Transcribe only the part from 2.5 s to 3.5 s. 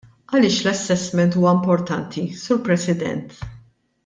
President?